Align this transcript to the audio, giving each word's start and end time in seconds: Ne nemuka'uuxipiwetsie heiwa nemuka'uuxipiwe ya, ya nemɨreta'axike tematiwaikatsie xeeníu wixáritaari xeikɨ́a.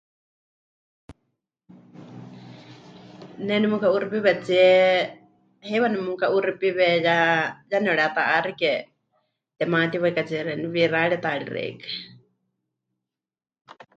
Ne 3.45 3.55
nemuka'uuxipiwetsie 3.61 4.67
heiwa 5.69 5.87
nemuka'uuxipiwe 5.91 6.87
ya, 7.05 7.17
ya 7.71 7.77
nemɨreta'axike 7.81 8.71
tematiwaikatsie 9.57 10.45
xeeníu 10.47 10.69
wixáritaari 10.75 11.45
xeikɨ́a. 11.53 11.95